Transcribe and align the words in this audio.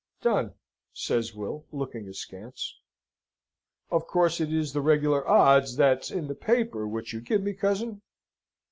"Done," 0.23 0.55
says 0.93 1.35
Will, 1.35 1.67
looking 1.71 2.07
askance. 2.07 2.75
"Of 3.91 4.07
course 4.07 4.41
it 4.41 4.51
is 4.51 4.73
the 4.73 4.81
regular 4.81 5.27
odds 5.27 5.75
that's 5.75 6.09
in 6.09 6.27
the 6.27 6.33
paper 6.33 6.87
which 6.87 7.13
you 7.13 7.21
give 7.21 7.43
me, 7.43 7.53
cousin?" 7.53 8.01